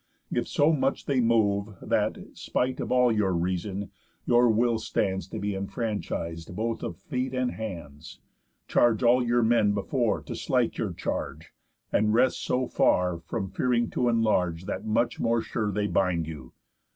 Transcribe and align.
If 0.31 0.47
so 0.47 0.73
much 0.73 1.05
they 1.05 1.21
move, 1.21 1.75
That, 1.79 2.17
spite 2.33 2.79
of 2.79 2.91
all 2.91 3.11
your 3.11 3.33
reason, 3.33 3.91
your 4.25 4.49
will 4.49 4.79
stands 4.79 5.27
To 5.27 5.37
be 5.37 5.51
enfranchis'd 5.53 6.55
both 6.55 6.81
of 6.81 6.97
feet 6.97 7.35
and 7.35 7.51
hands, 7.51 8.19
Charge 8.67 9.03
all 9.03 9.23
your 9.23 9.43
men 9.43 9.75
before 9.75 10.23
to 10.23 10.35
slight 10.35 10.79
your 10.79 10.91
charge, 10.93 11.53
And 11.93 12.15
rest 12.15 12.43
so 12.43 12.65
far 12.67 13.19
from 13.19 13.51
fearing 13.51 13.91
to 13.91 14.09
enlarge 14.09 14.65
That 14.65 14.85
much 14.87 15.19
more 15.19 15.43
sure 15.43 15.71
they 15.71 15.85
bind 15.85 16.25
you. 16.25 16.53